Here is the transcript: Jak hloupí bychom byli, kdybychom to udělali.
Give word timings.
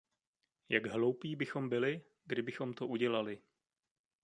Jak 0.69 0.85
hloupí 0.85 1.35
bychom 1.35 1.69
byli, 1.69 2.01
kdybychom 2.25 2.73
to 2.73 2.87
udělali. 2.87 3.41